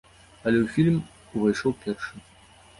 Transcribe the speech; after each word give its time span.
Але 0.45 0.57
ў 0.65 0.67
фільм 0.77 0.97
увайшоў 1.35 1.79
першы. 1.87 2.13